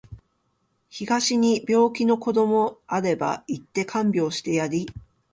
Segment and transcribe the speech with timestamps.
[0.89, 4.91] 東に病気の子どもあれば行って看病してやり